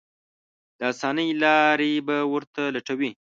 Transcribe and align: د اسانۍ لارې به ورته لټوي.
د 0.79 0.81
اسانۍ 0.93 1.29
لارې 1.43 1.91
به 2.07 2.17
ورته 2.33 2.61
لټوي. 2.75 3.11